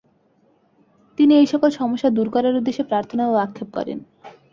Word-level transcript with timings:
তিনি 1.17 1.33
এইসকল 1.35 1.69
সমস্যা 1.71 2.09
দূর 2.09 2.27
করার 2.29 2.57
উদ্দেশ্যে 2.59 2.83
প্রার্থনা 2.83 3.23
ও 3.27 3.33
আক্ষেপ 3.35 3.69
করেন। 3.73 3.97